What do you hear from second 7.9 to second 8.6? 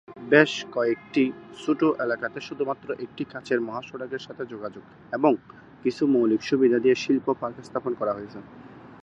করা হয়েছে।